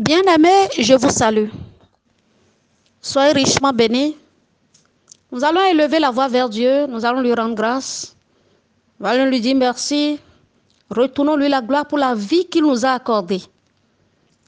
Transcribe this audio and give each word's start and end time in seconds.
Bien-aimés, 0.00 0.70
je 0.78 0.94
vous 0.94 1.10
salue. 1.10 1.50
Soyez 3.02 3.32
richement 3.32 3.70
bénis. 3.70 4.16
Nous 5.30 5.44
allons 5.44 5.62
élever 5.62 5.98
la 5.98 6.10
voix 6.10 6.26
vers 6.26 6.48
Dieu. 6.48 6.86
Nous 6.86 7.04
allons 7.04 7.20
lui 7.20 7.34
rendre 7.34 7.54
grâce. 7.54 8.16
Nous 8.98 9.06
allons 9.06 9.26
lui 9.26 9.42
dire 9.42 9.54
merci. 9.54 10.18
Retournons-lui 10.88 11.50
la 11.50 11.60
gloire 11.60 11.86
pour 11.86 11.98
la 11.98 12.14
vie 12.14 12.46
qu'il 12.46 12.62
nous 12.62 12.86
a 12.86 12.92
accordée. 12.92 13.42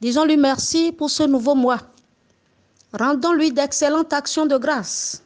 Disons-lui 0.01 0.39
merci 0.39 0.91
pour 0.91 1.11
ce 1.11 1.25
nouveau 1.25 1.55
mois. 1.55 1.81
Rendons-lui 2.99 3.53
d'excellentes 3.53 4.15
actions 4.15 4.47
de 4.47 4.57
grâce. 4.57 5.23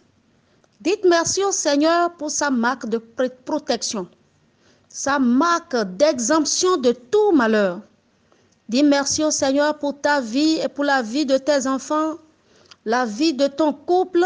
Dites 0.80 1.04
merci 1.08 1.44
au 1.44 1.52
Seigneur 1.52 2.12
pour 2.14 2.32
sa 2.32 2.50
marque 2.50 2.88
de 2.88 2.98
protection, 2.98 4.08
sa 4.88 5.20
marque 5.20 5.76
d'exemption 5.96 6.78
de 6.78 6.90
tout 6.90 7.30
malheur. 7.30 7.78
Dis 8.68 8.82
merci 8.82 9.22
au 9.22 9.30
Seigneur 9.30 9.78
pour 9.78 10.00
ta 10.00 10.20
vie 10.20 10.58
et 10.62 10.68
pour 10.68 10.84
la 10.84 11.02
vie 11.02 11.24
de 11.24 11.38
tes 11.38 11.66
enfants, 11.66 12.16
la 12.84 13.06
vie 13.06 13.32
de 13.32 13.46
ton 13.46 13.72
couple, 13.72 14.24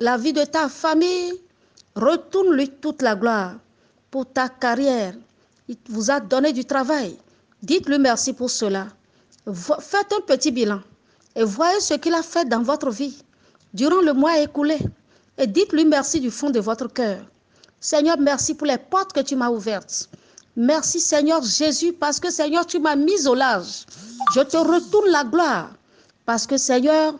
la 0.00 0.16
vie 0.16 0.32
de 0.32 0.44
ta 0.44 0.68
famille. 0.68 1.32
Retourne-lui 1.94 2.68
toute 2.68 3.02
la 3.02 3.16
gloire 3.16 3.54
pour 4.10 4.26
ta 4.26 4.48
carrière. 4.48 5.14
Il 5.68 5.76
vous 5.88 6.10
a 6.10 6.20
donné 6.20 6.52
du 6.52 6.64
travail. 6.64 7.16
Dites-lui 7.62 7.98
merci 7.98 8.32
pour 8.32 8.50
cela. 8.50 8.86
Faites 9.52 10.12
un 10.12 10.20
petit 10.26 10.50
bilan 10.50 10.80
et 11.34 11.44
voyez 11.44 11.80
ce 11.80 11.94
qu'il 11.94 12.14
a 12.14 12.22
fait 12.22 12.46
dans 12.46 12.62
votre 12.62 12.90
vie 12.90 13.22
durant 13.74 14.00
le 14.00 14.12
mois 14.12 14.38
écoulé. 14.38 14.78
Et 15.38 15.46
dites-lui 15.46 15.84
merci 15.84 16.20
du 16.20 16.30
fond 16.30 16.50
de 16.50 16.60
votre 16.60 16.88
cœur. 16.88 17.20
Seigneur, 17.80 18.18
merci 18.18 18.54
pour 18.54 18.66
les 18.66 18.78
portes 18.78 19.12
que 19.12 19.20
tu 19.20 19.36
m'as 19.36 19.50
ouvertes. 19.50 20.08
Merci 20.60 20.98
Seigneur 20.98 21.40
Jésus 21.44 21.92
parce 21.92 22.18
que 22.18 22.32
Seigneur, 22.32 22.66
tu 22.66 22.80
m'as 22.80 22.96
mis 22.96 23.28
au 23.28 23.34
large. 23.36 23.86
Je 24.34 24.40
te 24.40 24.56
retourne 24.56 25.08
la 25.08 25.22
gloire 25.22 25.70
parce 26.26 26.48
que 26.48 26.56
Seigneur, 26.56 27.14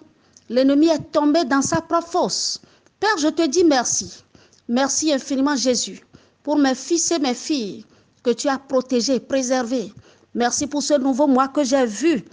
l'ennemi 0.48 0.88
est 0.88 1.12
tombé 1.12 1.44
dans 1.44 1.62
sa 1.62 1.80
propre 1.80 2.04
fosse. 2.04 2.60
Père, 2.98 3.16
je 3.18 3.28
te 3.28 3.46
dis 3.46 3.62
merci. 3.62 4.24
Merci 4.68 5.12
infiniment 5.12 5.54
Jésus 5.54 6.04
pour 6.42 6.58
mes 6.58 6.74
fils 6.74 7.12
et 7.12 7.20
mes 7.20 7.32
filles 7.32 7.84
que 8.24 8.30
tu 8.30 8.48
as 8.48 8.58
protégés, 8.58 9.20
préservés. 9.20 9.92
Merci 10.34 10.66
pour 10.66 10.82
ce 10.82 10.94
nouveau 10.94 11.28
mois 11.28 11.46
que 11.46 11.62
j'ai 11.62 11.86
vu. 11.86 12.24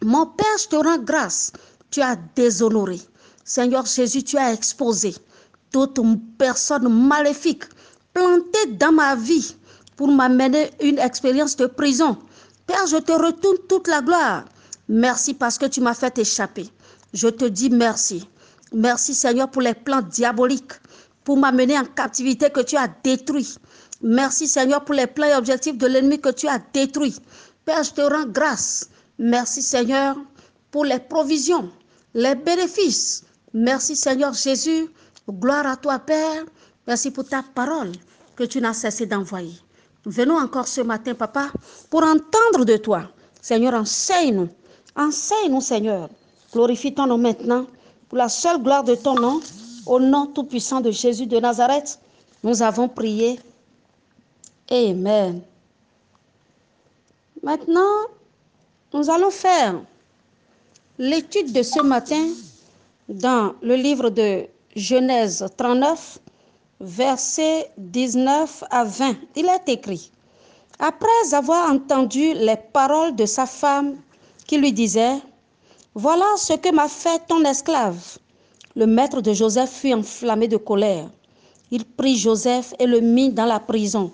Mon 0.00 0.26
Père, 0.26 0.58
je 0.62 0.68
te 0.68 0.76
rends 0.76 0.98
grâce. 0.98 1.52
Tu 1.90 2.00
as 2.00 2.14
déshonoré. 2.36 3.00
Seigneur 3.42 3.84
Jésus, 3.84 4.22
tu 4.22 4.38
as 4.38 4.52
exposé 4.52 5.16
toute 5.72 5.98
personne 6.38 6.88
maléfique 6.88 7.64
plantée 8.12 8.66
dans 8.78 8.92
ma 8.92 9.16
vie 9.16 9.56
pour 9.96 10.08
m'amener 10.08 10.70
une 10.80 10.98
expérience 10.98 11.56
de 11.56 11.66
prison. 11.66 12.18
Père, 12.66 12.86
je 12.86 12.96
te 12.96 13.12
retourne 13.12 13.58
toute 13.68 13.88
la 13.88 14.00
gloire. 14.00 14.44
Merci 14.88 15.34
parce 15.34 15.58
que 15.58 15.66
tu 15.66 15.80
m'as 15.80 15.94
fait 15.94 16.18
échapper. 16.18 16.68
Je 17.12 17.28
te 17.28 17.44
dis 17.44 17.70
merci. 17.70 18.28
Merci 18.72 19.14
Seigneur 19.14 19.50
pour 19.50 19.62
les 19.62 19.74
plans 19.74 20.02
diaboliques, 20.02 20.72
pour 21.22 21.36
m'amener 21.36 21.78
en 21.78 21.84
captivité 21.84 22.50
que 22.50 22.60
tu 22.60 22.76
as 22.76 22.88
détruit. 23.02 23.54
Merci 24.02 24.48
Seigneur 24.48 24.84
pour 24.84 24.94
les 24.94 25.06
plans 25.06 25.28
et 25.28 25.34
objectifs 25.34 25.78
de 25.78 25.86
l'ennemi 25.86 26.20
que 26.20 26.30
tu 26.30 26.48
as 26.48 26.58
détruits. 26.72 27.16
Père, 27.64 27.82
je 27.84 27.92
te 27.92 28.00
rends 28.00 28.26
grâce. 28.26 28.90
Merci 29.18 29.62
Seigneur 29.62 30.16
pour 30.70 30.84
les 30.84 30.98
provisions, 30.98 31.70
les 32.14 32.34
bénéfices. 32.34 33.24
Merci 33.54 33.94
Seigneur 33.94 34.34
Jésus. 34.34 34.88
Gloire 35.30 35.66
à 35.66 35.76
toi 35.76 36.00
Père. 36.00 36.44
Merci 36.86 37.10
pour 37.10 37.26
ta 37.26 37.42
parole 37.42 37.92
que 38.36 38.44
tu 38.44 38.60
n'as 38.60 38.74
cessé 38.74 39.06
d'envoyer. 39.06 39.54
Venons 40.06 40.36
encore 40.36 40.68
ce 40.68 40.82
matin, 40.82 41.14
Papa, 41.14 41.50
pour 41.90 42.02
entendre 42.02 42.64
de 42.64 42.76
toi. 42.76 43.08
Seigneur, 43.40 43.74
enseigne-nous. 43.74 44.48
Enseigne-nous, 44.96 45.60
Seigneur. 45.60 46.08
Glorifie 46.52 46.94
ton 46.94 47.06
nom 47.06 47.18
maintenant 47.18 47.66
pour 48.08 48.18
la 48.18 48.28
seule 48.28 48.62
gloire 48.62 48.84
de 48.84 48.94
ton 48.94 49.14
nom. 49.14 49.40
Au 49.86 50.00
nom 50.00 50.26
tout-puissant 50.26 50.80
de 50.80 50.90
Jésus 50.90 51.26
de 51.26 51.38
Nazareth, 51.38 51.98
nous 52.42 52.62
avons 52.62 52.88
prié. 52.88 53.38
Amen. 54.70 55.42
Maintenant, 57.42 58.08
nous 58.94 59.10
allons 59.10 59.30
faire 59.30 59.82
l'étude 60.98 61.52
de 61.52 61.62
ce 61.62 61.82
matin 61.82 62.28
dans 63.08 63.54
le 63.60 63.74
livre 63.74 64.08
de 64.08 64.46
Genèse 64.74 65.46
39, 65.56 66.18
versets 66.80 67.70
19 67.78 68.64
à 68.70 68.84
20. 68.84 69.16
Il 69.36 69.46
est 69.46 69.68
écrit, 69.72 70.10
Après 70.78 71.34
avoir 71.34 71.70
entendu 71.70 72.34
les 72.34 72.56
paroles 72.56 73.14
de 73.14 73.26
sa 73.26 73.46
femme 73.46 73.96
qui 74.46 74.58
lui 74.58 74.72
disait, 74.72 75.18
Voilà 75.94 76.26
ce 76.36 76.54
que 76.54 76.72
m'a 76.74 76.88
fait 76.88 77.22
ton 77.26 77.42
esclave. 77.44 78.18
Le 78.76 78.86
maître 78.86 79.20
de 79.20 79.32
Joseph 79.32 79.70
fut 79.70 79.92
enflammé 79.92 80.48
de 80.48 80.56
colère. 80.56 81.08
Il 81.70 81.84
prit 81.84 82.16
Joseph 82.16 82.74
et 82.78 82.86
le 82.86 83.00
mit 83.00 83.30
dans 83.30 83.46
la 83.46 83.60
prison, 83.60 84.10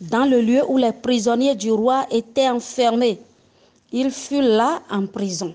dans 0.00 0.24
le 0.24 0.40
lieu 0.40 0.62
où 0.68 0.78
les 0.78 0.92
prisonniers 0.92 1.54
du 1.54 1.70
roi 1.72 2.06
étaient 2.10 2.48
enfermés. 2.48 3.20
Il 3.92 4.10
fut 4.10 4.42
là 4.42 4.82
en 4.90 5.06
prison. 5.06 5.54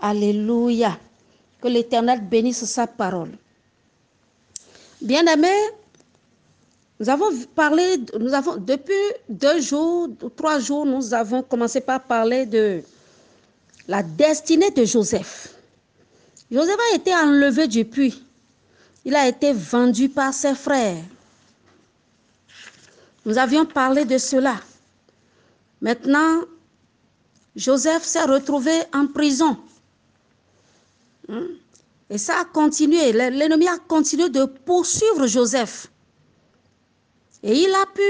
Alléluia. 0.00 0.98
Que 1.60 1.68
l'Éternel 1.68 2.20
bénisse 2.20 2.64
sa 2.64 2.86
parole. 2.86 3.36
Bien-aimés, 5.00 5.70
nous 6.98 7.08
avons 7.10 7.30
parlé, 7.54 7.98
nous 8.18 8.32
avons, 8.32 8.56
depuis 8.56 8.94
deux 9.28 9.60
jours, 9.60 10.08
trois 10.36 10.58
jours, 10.58 10.86
nous 10.86 11.12
avons 11.12 11.42
commencé 11.42 11.80
par 11.80 12.02
parler 12.02 12.46
de 12.46 12.82
la 13.86 14.02
destinée 14.02 14.70
de 14.70 14.84
Joseph. 14.84 15.54
Joseph 16.50 16.78
a 16.92 16.96
été 16.96 17.14
enlevé 17.14 17.68
du 17.68 17.84
puits. 17.84 18.22
Il 19.04 19.14
a 19.14 19.28
été 19.28 19.52
vendu 19.52 20.08
par 20.08 20.32
ses 20.32 20.54
frères. 20.54 21.02
Nous 23.24 23.36
avions 23.38 23.66
parlé 23.66 24.04
de 24.04 24.18
cela. 24.18 24.56
Maintenant, 25.80 26.40
Joseph 27.54 28.04
s'est 28.04 28.24
retrouvé 28.24 28.72
en 28.94 29.06
prison. 29.06 29.58
Et 32.08 32.18
ça 32.18 32.40
a 32.40 32.44
continué. 32.44 33.12
L'ennemi 33.12 33.68
a 33.68 33.78
continué 33.78 34.28
de 34.28 34.44
poursuivre 34.44 35.26
Joseph. 35.26 35.88
Et 37.42 37.62
il 37.62 37.74
a 37.74 37.86
pu 37.86 38.02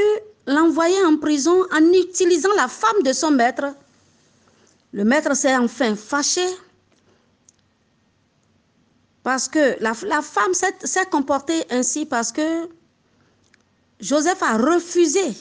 l'envoyer 0.46 1.02
en 1.04 1.16
prison 1.16 1.64
en 1.72 1.92
utilisant 1.92 2.52
la 2.56 2.68
femme 2.68 3.02
de 3.02 3.12
son 3.12 3.30
maître. 3.30 3.74
Le 4.92 5.04
maître 5.04 5.34
s'est 5.34 5.56
enfin 5.56 5.96
fâché 5.96 6.46
parce 9.22 9.48
que 9.48 9.76
la, 9.80 9.92
femme 10.22 10.54
s'est 10.54 11.06
comportée 11.10 11.64
ainsi 11.70 12.06
parce 12.06 12.30
que 12.30 12.68
Joseph 13.98 14.40
a 14.42 14.56
refusé 14.56 15.36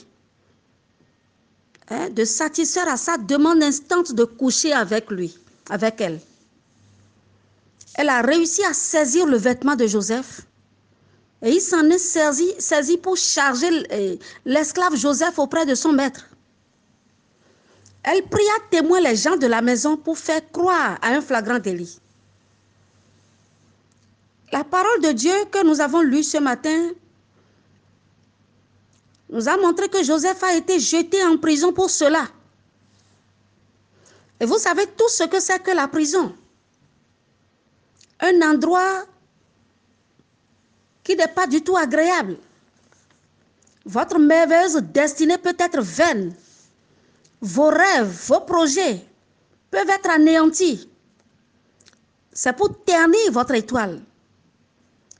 hein, 1.90 2.10
de 2.10 2.26
satisfaire 2.26 2.88
à 2.88 2.98
sa 2.98 3.18
demande 3.18 3.62
instante 3.62 4.14
de 4.14 4.24
coucher 4.24 4.74
avec 4.74 5.12
lui, 5.12 5.38
avec 5.70 6.02
elle. 6.02 6.20
Elle 7.96 8.10
a 8.10 8.22
réussi 8.22 8.64
à 8.66 8.74
saisir 8.74 9.26
le 9.26 9.38
vêtement 9.38 9.76
de 9.76 9.88
Joseph 9.88 10.42
et 11.42 11.52
il 11.52 11.62
s'en 11.62 11.88
est 11.90 12.00
saisi, 12.00 12.98
pour 12.98 13.18
charger 13.18 13.70
l'esclave 14.46 14.96
Joseph 14.96 15.38
auprès 15.38 15.66
de 15.66 15.76
son 15.76 15.92
maître. 15.92 16.28
Elle 18.04 18.24
pria 18.24 18.52
témoin 18.72 19.00
les 19.00 19.16
gens 19.16 19.36
de 19.38 19.48
la 19.48 19.62
maison 19.62 19.98
pour 19.98 20.18
faire 20.18 20.42
croire 20.52 20.98
à 21.02 21.10
un 21.10 21.22
flagrant 21.22 21.60
délit. 21.60 22.00
La 24.52 24.64
parole 24.64 25.02
de 25.02 25.12
Dieu 25.12 25.34
que 25.52 25.66
nous 25.66 25.82
avons 25.82 26.02
lue 26.02 26.24
ce 26.24 26.38
matin 26.38 26.92
nous 29.30 29.50
a 29.50 29.58
montré 29.58 29.90
que 29.90 30.04
Joseph 30.04 30.44
a 30.44 30.56
été 30.56 30.80
jeté 30.80 31.24
en 31.24 31.38
prison 31.38 31.74
pour 31.74 31.90
cela. 31.90 32.28
Et 34.40 34.46
vous 34.46 34.58
savez 34.58 34.86
tout 34.88 35.10
ce 35.10 35.24
que 35.24 35.40
c'est 35.40 35.62
que 35.62 35.72
la 35.72 35.88
prison. 35.88 36.36
Un 38.26 38.42
endroit 38.42 39.06
qui 41.04 41.16
n'est 41.16 41.28
pas 41.28 41.46
du 41.46 41.62
tout 41.62 41.78
agréable. 41.78 42.38
Votre 43.86 44.18
merveilleuse 44.18 44.82
destinée 44.82 45.38
peut 45.38 45.56
être 45.60 45.80
vaine. 45.82 46.34
Vos 47.40 47.70
rêves, 47.70 48.26
vos 48.28 48.40
projets 48.40 49.06
peuvent 49.70 49.90
être 49.90 50.10
anéantis. 50.10 50.90
C'est 52.34 52.56
pour 52.56 52.84
ternir 52.84 53.32
votre 53.32 53.54
étoile. 53.54 54.02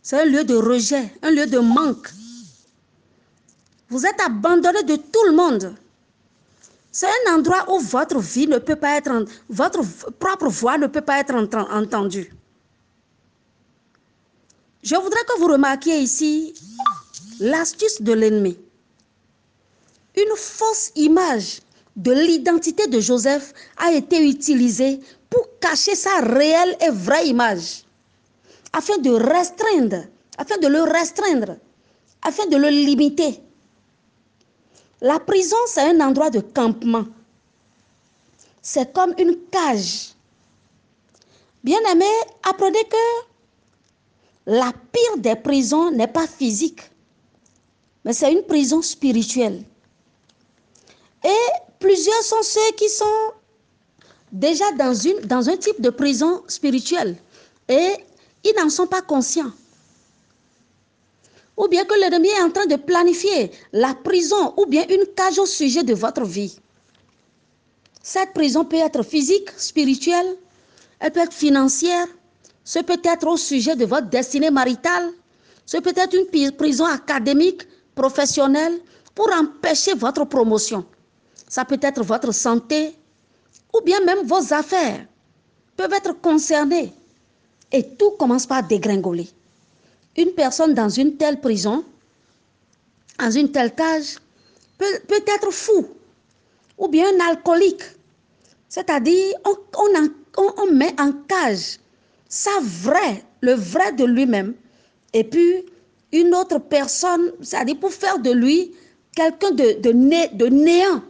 C'est 0.02 0.22
un 0.22 0.26
lieu 0.26 0.44
de 0.44 0.56
rejet, 0.56 1.14
un 1.22 1.30
lieu 1.30 1.46
de 1.46 1.60
manque. 1.60 2.10
Vous 3.88 4.04
êtes 4.04 4.20
abandonné 4.26 4.82
de 4.82 4.96
tout 4.96 5.26
le 5.28 5.36
monde. 5.36 5.76
C'est 6.92 7.08
un 7.28 7.36
endroit 7.36 7.72
où 7.72 7.80
votre 7.80 8.20
vie 8.20 8.48
ne 8.48 8.58
peut 8.58 8.76
pas 8.76 8.98
être, 8.98 9.26
votre 9.48 9.84
propre 10.18 10.48
voix 10.48 10.80
ne 10.80 10.88
peut 10.88 11.02
pas 11.02 11.20
être 11.20 11.36
entendue. 11.36 12.34
Je 14.86 14.96
voudrais 14.96 15.24
que 15.28 15.40
vous 15.40 15.48
remarquiez 15.48 15.98
ici 15.98 16.54
l'astuce 17.40 18.04
de 18.04 18.14
l'ennemi. 18.14 18.56
Une 20.16 20.36
fausse 20.38 20.92
image 20.96 21.62
de 21.96 22.12
l'identité 22.12 22.86
de 22.86 23.00
Joseph 23.00 23.52
a 23.78 23.92
été 23.94 24.24
utilisé 24.30 25.00
pour 25.28 25.48
cacher 25.60 25.96
sa 25.96 26.20
réelle 26.22 26.78
et 26.86 26.92
vraie 26.92 27.28
image, 27.28 27.84
afin 28.74 29.00
de 29.00 29.10
restreindre, 29.10 30.04
afin 30.38 30.60
de 30.60 30.68
le 30.68 30.84
restreindre, 30.84 31.58
afin 32.22 32.46
de 32.46 32.56
le 32.56 32.70
limiter. 32.70 33.42
La 35.02 35.20
prison, 35.20 35.58
c'est 35.66 35.82
un 35.90 36.00
endroit 36.00 36.30
de 36.30 36.42
campement. 36.42 37.06
C'est 38.62 38.94
comme 38.94 39.16
une 39.18 39.36
cage. 39.50 40.10
Bien 41.64 41.80
aimé, 41.92 42.06
apprenez 42.44 42.84
que 42.84 43.35
la 44.46 44.72
pire 44.92 45.18
des 45.18 45.36
prisons 45.36 45.92
n'est 45.92 46.08
pas 46.08 46.28
physique, 46.28 46.82
mais 48.04 48.14
c'est 48.14 48.32
une 48.32 48.44
prison 48.44 48.82
spirituelle. 48.82 49.64
Et 51.24 51.48
plusieurs 51.80 52.22
sont 52.22 52.44
ceux 52.44 52.72
qui 52.78 52.88
sont 52.90 53.32
déjà 54.32 54.72
dans, 54.74 55.50
un 55.50 55.58
type 55.58 55.82
de 55.82 55.90
prison 55.90 56.44
spirituelle 56.48 57.16
et 57.68 57.94
ils 58.44 58.54
n'en 58.58 58.70
sont 58.70 58.88
pas 58.88 59.02
conscients. 59.02 59.52
Ou 61.58 61.68
bien 61.68 61.86
que 61.86 61.96
l'ennemi 62.00 62.28
est 62.28 62.42
en 62.42 62.52
train 62.52 62.66
de 62.66 62.76
planifier 62.76 63.50
la 63.72 63.96
prison 63.96 64.54
ou 64.58 64.66
bien 64.66 64.86
une 64.90 65.06
cage 65.16 65.40
au 65.40 65.46
sujet 65.46 65.84
de 65.84 65.94
votre 65.94 66.26
vie. 66.26 66.60
Cette 68.04 68.34
prison 68.34 68.66
peut 68.66 68.76
être 68.76 69.04
physique, 69.04 69.50
spirituelle, 69.58 70.38
elle 71.00 71.12
peut 71.12 71.22
être 71.22 71.34
financière, 71.34 72.06
ce 72.66 72.80
peut 72.80 73.00
être 73.04 73.28
au 73.28 73.38
sujet 73.38 73.76
de 73.76 73.86
votre 73.86 74.10
destinée 74.10 74.50
maritale, 74.50 75.12
ce 75.68 75.78
peut 75.78 75.94
être 75.96 76.16
une 76.16 76.52
prison 76.52 76.86
académique, 76.86 77.62
professionnelle, 77.94 78.82
pour 79.14 79.32
empêcher 79.32 79.94
votre 79.94 80.26
promotion. 80.26 80.84
Ça 81.48 81.64
peut 81.64 81.80
être 81.82 82.04
votre 82.04 82.34
santé 82.34 82.94
ou 83.72 83.82
bien 83.82 84.04
même 84.04 84.26
vos 84.26 84.52
affaires 84.52 85.06
peuvent 85.78 85.94
être 85.94 86.20
concernées. 86.22 86.92
Et 87.72 87.84
tout 87.84 88.12
commence 88.12 88.48
par 88.48 88.64
dégringoler. 88.64 89.30
Une 90.18 90.32
personne 90.32 90.74
dans 90.74 90.90
une 90.90 91.18
telle 91.18 91.40
prison, 91.40 91.86
dans 93.20 93.32
une 93.32 93.52
telle 93.52 93.76
cage, 93.76 94.18
peut, 94.78 95.00
peut 95.08 95.24
être 95.28 95.52
fou 95.52 95.88
ou 96.78 96.88
bien 96.88 97.06
un 97.08 97.30
alcoolique. 97.30 97.84
C'est-à-dire, 98.70 99.36
on, 99.46 100.54
on 100.58 100.72
met 100.72 101.00
en 101.00 101.12
cage 101.28 101.80
ça 102.36 102.52
vrai, 102.62 103.24
le 103.40 103.54
vrai 103.54 103.94
de 103.94 104.04
lui-même, 104.04 104.56
et 105.14 105.24
puis 105.24 105.64
une 106.12 106.36
autre 106.36 106.58
personne, 106.58 107.32
c'est-à-dire 107.42 107.80
pour 107.80 107.94
faire 107.94 108.20
de 108.20 108.30
lui 108.30 108.74
quelqu'un 109.16 109.52
de, 109.52 109.80
de, 109.80 109.92
né, 109.94 110.28
de 110.34 110.48
néant 110.48 111.02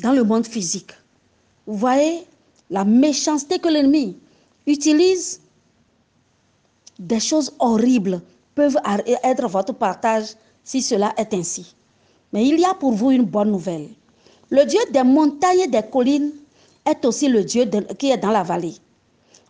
dans 0.00 0.12
le 0.12 0.22
monde 0.22 0.46
physique. 0.46 0.90
Vous 1.66 1.78
voyez 1.78 2.26
la 2.68 2.84
méchanceté 2.84 3.58
que 3.58 3.70
l'ennemi 3.70 4.18
utilise, 4.66 5.40
des 6.98 7.20
choses 7.20 7.54
horribles 7.58 8.20
peuvent 8.54 8.76
être 9.24 9.48
votre 9.48 9.72
partage 9.72 10.34
si 10.62 10.82
cela 10.82 11.14
est 11.16 11.32
ainsi. 11.32 11.74
Mais 12.34 12.46
il 12.46 12.60
y 12.60 12.66
a 12.66 12.74
pour 12.74 12.92
vous 12.92 13.12
une 13.12 13.24
bonne 13.24 13.50
nouvelle. 13.50 13.88
Le 14.50 14.66
Dieu 14.66 14.80
des 14.92 15.04
montagnes 15.04 15.60
et 15.60 15.68
des 15.68 15.84
collines 15.90 16.32
est 16.84 17.02
aussi 17.06 17.28
le 17.28 17.44
Dieu 17.44 17.64
qui 17.98 18.10
est 18.10 18.18
dans 18.18 18.30
la 18.30 18.42
vallée. 18.42 18.74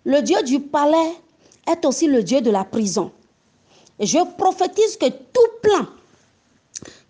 Le 0.04 0.22
Dieu 0.22 0.42
du 0.42 0.60
palais 0.60 1.14
est 1.70 1.84
aussi 1.84 2.06
le 2.06 2.22
Dieu 2.22 2.40
de 2.40 2.50
la 2.50 2.64
prison. 2.64 3.12
Et 3.98 4.06
je 4.06 4.18
prophétise 4.36 4.96
que 4.96 5.08
tout 5.08 5.50
plan 5.62 5.86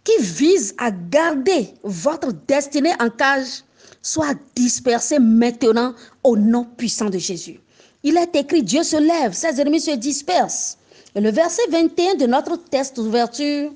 qui 0.03 0.23
vise 0.23 0.75
à 0.79 0.91
garder 0.91 1.73
votre 1.85 2.33
destinée 2.49 2.95
en 3.01 3.11
cage 3.11 3.63
soit 4.03 4.35
dispersé 4.57 5.19
maintenant 5.19 5.95
au 6.25 6.37
nom 6.37 6.65
puissant 6.65 7.11
de 7.11 7.19
Jésus. 7.19 7.61
Il 8.03 8.17
est 8.17 8.35
écrit, 8.35 8.63
Dieu 8.63 8.83
se 8.83 8.97
lève, 8.97 9.35
ses 9.35 9.61
ennemis 9.61 9.83
se 9.83 9.93
dispersent. 9.93 10.79
Et 11.15 11.21
le 11.21 11.31
verset 11.31 11.63
21 11.71 12.15
de 12.15 12.27
notre 12.27 12.57
test 12.57 12.97
d'ouverture 12.97 13.73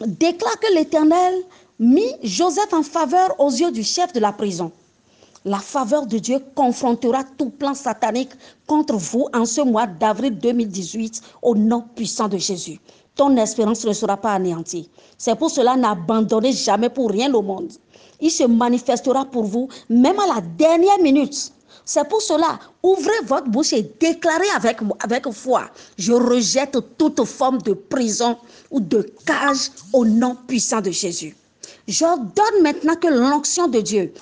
déclare 0.00 0.58
que 0.60 0.74
l'Éternel 0.74 1.34
mit 1.78 2.14
Joseph 2.22 2.72
en 2.72 2.82
faveur 2.82 3.38
aux 3.40 3.50
yeux 3.50 3.70
du 3.70 3.82
chef 3.82 4.12
de 4.12 4.20
la 4.20 4.32
prison. 4.32 4.70
La 5.44 5.58
faveur 5.58 6.06
de 6.06 6.18
Dieu 6.18 6.38
confrontera 6.54 7.24
tout 7.36 7.50
plan 7.50 7.74
satanique 7.74 8.30
contre 8.64 8.94
vous 8.94 9.26
en 9.34 9.44
ce 9.44 9.60
mois 9.60 9.88
d'avril 9.88 10.38
2018 10.38 11.20
au 11.42 11.56
nom 11.56 11.84
puissant 11.96 12.28
de 12.28 12.38
Jésus. 12.38 12.78
Ton 13.16 13.36
espérance 13.36 13.84
ne 13.84 13.92
sera 13.92 14.16
pas 14.16 14.34
anéantie. 14.34 14.88
C'est 15.18 15.34
pour 15.34 15.50
cela 15.50 15.74
n'abandonnez 15.74 16.52
jamais 16.52 16.90
pour 16.90 17.10
rien 17.10 17.34
au 17.34 17.42
monde. 17.42 17.72
Il 18.20 18.30
se 18.30 18.44
manifestera 18.44 19.24
pour 19.24 19.42
vous 19.42 19.68
même 19.88 20.20
à 20.20 20.36
la 20.36 20.40
dernière 20.40 21.00
minute. 21.00 21.52
C'est 21.84 22.08
pour 22.08 22.22
cela, 22.22 22.60
ouvrez 22.80 23.20
votre 23.24 23.48
bouche 23.48 23.72
et 23.72 23.82
déclarez 23.98 24.48
avec, 24.54 24.78
avec 25.02 25.28
foi, 25.32 25.64
je 25.98 26.12
rejette 26.12 26.78
toute 26.96 27.24
forme 27.24 27.60
de 27.62 27.72
prison 27.72 28.36
ou 28.70 28.78
de 28.78 29.12
cage 29.26 29.70
au 29.92 30.04
nom 30.04 30.36
puissant 30.46 30.80
de 30.80 30.92
Jésus. 30.92 31.34
J'ordonne 31.92 32.62
maintenant 32.62 32.96
que 32.96 33.06
l'onction 33.08 33.68
de 33.68 33.78
Dieu 33.82 34.14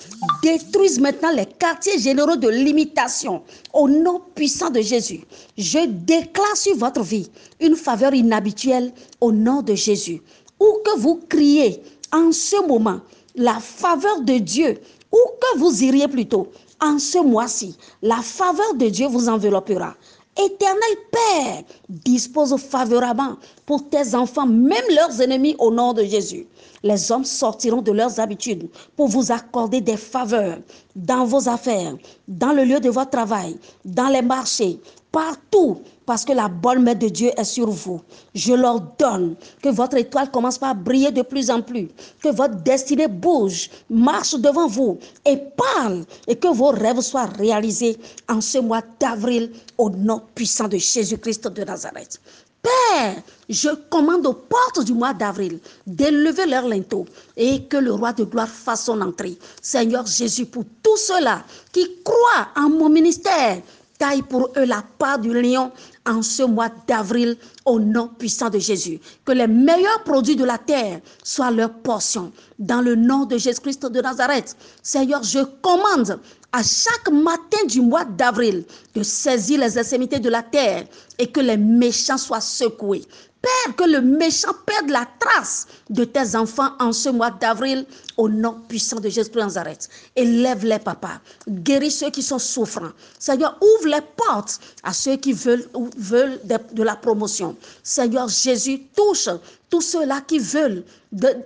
détruise 0.43 0.99
maintenant 0.99 1.31
les 1.31 1.45
quartiers 1.45 1.97
généraux 1.99 2.35
de 2.35 2.49
limitation 2.49 3.43
au 3.71 3.87
nom 3.87 4.21
puissant 4.35 4.69
de 4.69 4.81
Jésus. 4.81 5.21
Je 5.57 5.87
déclare 5.87 6.57
sur 6.57 6.75
votre 6.75 7.01
vie 7.01 7.31
une 7.61 7.77
faveur 7.77 8.13
inhabituelle 8.13 8.91
au 9.21 9.31
nom 9.31 9.61
de 9.61 9.73
Jésus. 9.73 10.21
Où 10.59 10.79
que 10.83 10.99
vous 10.99 11.21
criez 11.29 11.81
en 12.11 12.33
ce 12.33 12.61
moment 12.67 12.99
la 13.35 13.57
faveur 13.61 14.19
de 14.19 14.37
Dieu, 14.39 14.77
où 15.09 15.17
que 15.39 15.57
vous 15.59 15.81
iriez 15.81 16.09
plutôt 16.09 16.51
en 16.81 16.99
ce 16.99 17.19
mois-ci, 17.19 17.77
la 18.01 18.17
faveur 18.17 18.73
de 18.73 18.87
Dieu 18.87 19.07
vous 19.07 19.29
enveloppera. 19.29 19.95
Éternel 20.37 20.97
Père, 21.11 21.63
dispose 21.89 22.55
favorablement 22.57 23.35
pour 23.65 23.89
tes 23.89 24.15
enfants, 24.15 24.47
même 24.47 24.83
leurs 24.95 25.21
ennemis, 25.21 25.55
au 25.59 25.71
nom 25.71 25.91
de 25.91 26.03
Jésus. 26.03 26.47
Les 26.83 27.11
hommes 27.11 27.25
sortiront 27.25 27.81
de 27.81 27.91
leurs 27.91 28.19
habitudes 28.19 28.69
pour 28.95 29.07
vous 29.09 29.31
accorder 29.31 29.81
des 29.81 29.97
faveurs 29.97 30.59
dans 30.95 31.25
vos 31.25 31.49
affaires, 31.49 31.95
dans 32.27 32.53
le 32.53 32.63
lieu 32.63 32.79
de 32.79 32.89
votre 32.89 33.11
travail, 33.11 33.57
dans 33.83 34.07
les 34.07 34.21
marchés, 34.21 34.79
partout, 35.11 35.81
parce 36.11 36.25
que 36.25 36.33
la 36.33 36.49
bonne 36.49 36.83
main 36.83 36.93
de 36.93 37.07
Dieu 37.07 37.31
est 37.37 37.45
sur 37.45 37.69
vous. 37.69 38.01
Je 38.35 38.51
leur 38.51 38.81
donne 38.99 39.35
que 39.63 39.69
votre 39.69 39.95
étoile 39.95 40.29
commence 40.29 40.57
par 40.57 40.75
briller 40.75 41.09
de 41.09 41.21
plus 41.21 41.49
en 41.49 41.61
plus, 41.61 41.87
que 42.21 42.27
votre 42.27 42.55
destinée 42.55 43.07
bouge, 43.07 43.69
marche 43.89 44.35
devant 44.35 44.67
vous 44.67 44.99
et 45.25 45.37
parle, 45.37 46.03
et 46.27 46.35
que 46.35 46.49
vos 46.49 46.71
rêves 46.71 46.99
soient 46.99 47.27
réalisés 47.27 47.97
en 48.27 48.41
ce 48.41 48.57
mois 48.57 48.81
d'avril 48.99 49.53
au 49.77 49.89
nom 49.89 50.21
puissant 50.35 50.67
de 50.67 50.75
Jésus-Christ 50.75 51.47
de 51.47 51.63
Nazareth. 51.63 52.19
Père, 52.61 53.15
je 53.47 53.69
commande 53.89 54.25
aux 54.25 54.33
portes 54.33 54.83
du 54.83 54.93
mois 54.93 55.13
d'avril 55.13 55.59
d'élever 55.87 56.45
leur 56.45 56.67
linteau 56.67 57.05
et 57.37 57.63
que 57.63 57.77
le 57.77 57.93
roi 57.93 58.11
de 58.11 58.25
gloire 58.25 58.49
fasse 58.49 58.83
son 58.83 58.99
entrée. 58.99 59.37
Seigneur 59.61 60.05
Jésus, 60.05 60.45
pour 60.45 60.65
tous 60.83 60.97
ceux-là 60.97 61.43
qui 61.71 61.87
croient 62.03 62.49
en 62.57 62.69
mon 62.69 62.89
ministère, 62.89 63.61
taille 64.01 64.23
pour 64.23 64.49
eux 64.57 64.65
la 64.65 64.83
part 64.97 65.19
du 65.19 65.31
lion 65.39 65.71
en 66.07 66.23
ce 66.23 66.41
mois 66.41 66.69
d'avril 66.87 67.37
au 67.65 67.79
nom 67.79 68.07
puissant 68.07 68.49
de 68.49 68.57
Jésus. 68.57 68.99
Que 69.23 69.31
les 69.31 69.45
meilleurs 69.45 70.03
produits 70.03 70.35
de 70.35 70.43
la 70.43 70.57
terre 70.57 71.01
soient 71.23 71.51
leur 71.51 71.71
portion. 71.71 72.31
Dans 72.57 72.81
le 72.81 72.95
nom 72.95 73.25
de 73.25 73.37
Jésus-Christ 73.37 73.85
de 73.85 74.01
Nazareth, 74.01 74.57
Seigneur, 74.81 75.21
je 75.21 75.41
commande 75.61 76.19
à 76.51 76.63
chaque 76.63 77.11
matin 77.11 77.63
du 77.67 77.79
mois 77.79 78.03
d'avril 78.03 78.65
de 78.95 79.03
saisir 79.03 79.59
les 79.59 79.77
extrémités 79.77 80.19
de 80.19 80.29
la 80.29 80.41
terre 80.41 80.85
et 81.19 81.27
que 81.27 81.39
les 81.39 81.57
méchants 81.57 82.17
soient 82.17 82.41
secoués. 82.41 83.03
Père, 83.41 83.75
que 83.75 83.83
le 83.83 84.01
méchant 84.01 84.53
perde 84.65 84.89
la 84.89 85.07
trace 85.19 85.65
de 85.89 86.03
tes 86.03 86.35
enfants 86.35 86.73
en 86.79 86.91
ce 86.91 87.09
mois 87.09 87.31
d'avril, 87.31 87.85
au 88.17 88.29
nom 88.29 88.61
puissant 88.67 88.99
de 88.99 89.09
Jésus 89.09 89.31
de 89.31 89.39
Nazareth. 89.39 89.89
Élève-les, 90.15 90.77
papa. 90.79 91.21
Guéris 91.47 91.91
ceux 91.91 92.11
qui 92.11 92.21
sont 92.21 92.37
souffrants. 92.37 92.91
Seigneur, 93.17 93.57
ouvre 93.59 93.87
les 93.87 94.01
portes 94.15 94.59
à 94.83 94.93
ceux 94.93 95.15
qui 95.15 95.33
veulent, 95.33 95.67
veulent 95.97 96.39
de, 96.43 96.83
la 96.83 96.95
promotion. 96.95 97.55
Seigneur 97.81 98.27
Jésus, 98.27 98.83
touche 98.95 99.29
tous 99.71 99.81
ceux-là 99.81 100.21
qui 100.21 100.37
veulent 100.37 100.83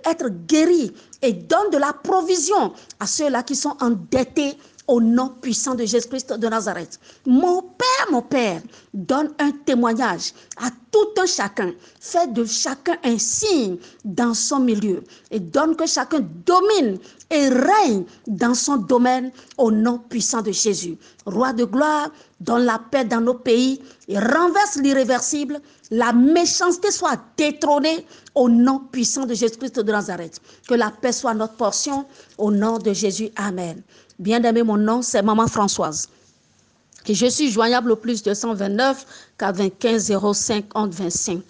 être 0.04 0.28
guéris 0.46 0.92
et 1.22 1.32
donne 1.32 1.70
de 1.70 1.78
la 1.78 1.92
provision 1.92 2.72
à 3.00 3.06
ceux-là 3.06 3.42
qui 3.42 3.56
sont 3.56 3.76
endettés 3.80 4.58
au 4.88 5.00
nom 5.00 5.28
puissant 5.40 5.74
de 5.74 5.84
Jésus-Christ 5.84 6.32
de 6.34 6.48
Nazareth. 6.48 7.00
Mon 7.26 7.62
Père, 7.62 8.10
mon 8.10 8.22
Père, 8.22 8.62
donne 8.94 9.32
un 9.38 9.50
témoignage 9.50 10.32
à 10.56 10.70
tout 10.90 11.20
un 11.20 11.26
chacun. 11.26 11.72
Fais 12.00 12.26
de 12.28 12.44
chacun 12.44 12.96
un 13.04 13.18
signe 13.18 13.76
dans 14.04 14.34
son 14.34 14.60
milieu 14.60 15.02
et 15.30 15.40
donne 15.40 15.76
que 15.76 15.86
chacun 15.86 16.20
domine 16.44 16.98
et 17.30 17.48
règne 17.48 18.04
dans 18.26 18.54
son 18.54 18.76
domaine 18.76 19.32
au 19.58 19.70
nom 19.70 19.98
puissant 19.98 20.42
de 20.42 20.52
Jésus. 20.52 20.96
Roi 21.24 21.52
de 21.52 21.64
gloire, 21.64 22.10
donne 22.40 22.64
la 22.64 22.78
paix 22.78 23.04
dans 23.04 23.20
nos 23.20 23.34
pays 23.34 23.80
et 24.08 24.18
renverse 24.18 24.76
l'irréversible. 24.76 25.60
La 25.90 26.12
méchanceté 26.12 26.90
soit 26.90 27.18
détrônée 27.36 28.06
au 28.34 28.48
nom 28.48 28.78
puissant 28.78 29.26
de 29.26 29.34
Jésus-Christ 29.34 29.80
de 29.80 29.92
Nazareth. 29.92 30.40
Que 30.68 30.74
la 30.74 30.90
paix 30.90 31.12
soit 31.12 31.34
notre 31.34 31.54
portion 31.54 32.06
au 32.38 32.50
nom 32.50 32.78
de 32.78 32.92
Jésus. 32.92 33.30
Amen. 33.36 33.82
Bien-aimé, 34.18 34.62
mon 34.62 34.76
nom, 34.76 35.02
c'est 35.02 35.22
Maman 35.22 35.46
Françoise. 35.48 36.08
Et 37.08 37.14
je 37.14 37.26
suis 37.26 37.50
joignable 37.50 37.92
au 37.92 37.96
plus 37.96 38.22
229 38.22 39.06
95 39.38 40.12
05 40.34 40.64
11 40.74 40.94
25. 40.94 41.42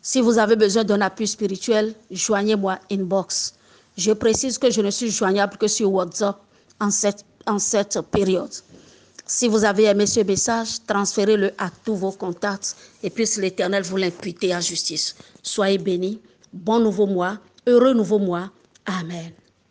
Si 0.00 0.20
vous 0.20 0.38
avez 0.38 0.56
besoin 0.56 0.84
d'un 0.84 1.00
appui 1.02 1.26
spirituel, 1.26 1.94
joignez-moi 2.10 2.78
inbox. 2.90 3.57
Je 3.98 4.12
précise 4.12 4.58
que 4.58 4.70
je 4.70 4.80
ne 4.80 4.90
suis 4.90 5.10
joignable 5.10 5.56
que 5.56 5.66
sur 5.66 5.92
WhatsApp 5.92 6.38
en 6.78 6.88
cette, 6.90 8.00
période. 8.12 8.52
Si 9.26 9.48
vous 9.48 9.64
avez 9.64 9.84
aimé 9.84 10.06
ce 10.06 10.20
message, 10.20 10.78
transférez-le 10.86 11.52
à 11.58 11.68
tous 11.84 11.96
vos 11.96 12.12
contacts 12.12 12.76
et 13.02 13.10
puisse 13.10 13.36
l'Éternel 13.38 13.82
vous 13.82 13.96
l'imputer 13.96 14.54
en 14.54 14.60
justice. 14.60 15.16
Soyez 15.42 15.78
bénis. 15.78 16.20
Bon 16.52 16.78
nouveau 16.78 17.06
mois. 17.06 17.38
Heureux 17.66 17.92
nouveau 17.92 18.20
mois. 18.20 18.50
Amen. 18.86 19.32